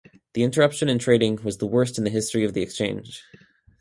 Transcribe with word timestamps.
The 0.33 0.41
interruption 0.41 0.89
in 0.89 0.97
trading 0.97 1.43
was 1.43 1.59
the 1.59 1.67
worst 1.67 1.99
in 1.99 2.05
the 2.05 2.09
history 2.09 2.43
of 2.43 2.55
the 2.55 2.63
exchange. 2.63 3.21